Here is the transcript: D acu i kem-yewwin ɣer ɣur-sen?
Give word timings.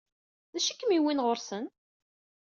D 0.53 0.55
acu 0.57 0.69
i 0.71 0.73
kem-yewwin 0.79 1.23
ɣer 1.23 1.29
ɣur-sen? 1.29 1.65